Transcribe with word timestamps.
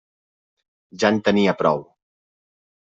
Ja 1.05 1.13
en 1.17 1.21
tenia 1.29 1.57
prou. 1.63 1.87